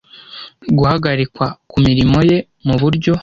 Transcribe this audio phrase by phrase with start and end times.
[0.77, 3.13] guhagarikwa ku mirimo ye mu buryo